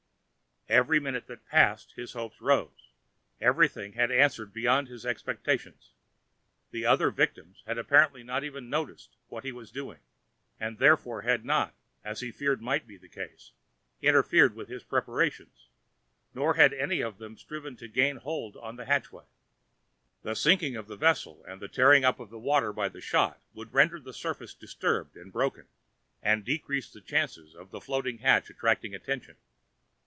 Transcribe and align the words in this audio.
With 0.69 0.77
every 0.77 1.01
minute 1.01 1.27
that 1.27 1.45
passed 1.49 1.91
his 1.97 2.13
hopes 2.13 2.39
rose; 2.39 2.91
everything 3.41 3.91
had 3.91 4.09
answered 4.09 4.53
beyond 4.53 4.87
his 4.87 5.05
expectation. 5.05 5.73
The 6.69 6.85
other 6.85 7.11
victims 7.11 7.61
had 7.65 7.77
apparently 7.77 8.23
not 8.23 8.45
even 8.45 8.69
noticed 8.69 9.17
what 9.27 9.43
he 9.43 9.51
was 9.51 9.69
doing, 9.69 9.99
and 10.61 10.77
therefore 10.77 11.23
had 11.23 11.43
not, 11.43 11.73
as 12.05 12.21
he 12.21 12.31
feared 12.31 12.61
might 12.61 12.87
be 12.87 12.95
the 12.95 13.09
case, 13.09 13.51
interfered 14.01 14.55
with 14.55 14.69
his 14.69 14.81
preparations, 14.85 15.67
nor 16.33 16.53
had 16.53 16.71
any 16.71 17.01
of 17.01 17.17
them 17.17 17.35
striven 17.37 17.75
to 17.75 17.89
gain 17.89 18.15
a 18.15 18.19
hold 18.21 18.55
on 18.55 18.77
the 18.77 18.85
hatchway. 18.85 19.25
The 20.23 20.35
sinking 20.37 20.77
of 20.77 20.87
the 20.87 20.95
vessel, 20.95 21.43
and 21.49 21.61
the 21.61 21.67
tearing 21.67 22.05
up 22.05 22.17
of 22.21 22.29
the 22.29 22.39
water 22.39 22.71
by 22.71 22.87
the 22.87 23.01
shot, 23.01 23.41
would 23.53 23.73
render 23.73 23.99
the 23.99 24.13
surface 24.13 24.53
disturbed 24.53 25.17
and 25.17 25.33
broken, 25.33 25.65
and 26.23 26.45
decrease 26.45 26.89
the 26.89 27.01
chances 27.01 27.55
of 27.55 27.71
the 27.71 27.81
floating 27.81 28.19
hatch 28.19 28.49
attracting 28.49 28.95
attention. 28.95 29.35